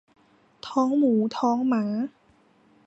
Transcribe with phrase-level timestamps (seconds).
[0.67, 1.83] ท้องหมูท้องหมา